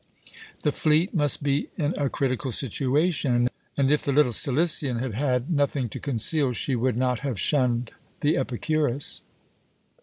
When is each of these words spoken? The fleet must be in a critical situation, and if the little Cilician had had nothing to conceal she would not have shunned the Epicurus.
The 0.63 0.71
fleet 0.71 1.13
must 1.13 1.43
be 1.43 1.69
in 1.77 1.93
a 1.93 2.09
critical 2.09 2.51
situation, 2.51 3.51
and 3.77 3.91
if 3.91 4.01
the 4.03 4.11
little 4.11 4.33
Cilician 4.33 4.97
had 4.97 5.13
had 5.13 5.51
nothing 5.51 5.89
to 5.89 5.99
conceal 5.99 6.53
she 6.53 6.75
would 6.75 6.97
not 6.97 7.19
have 7.19 7.39
shunned 7.39 7.91
the 8.21 8.35
Epicurus. 8.35 9.21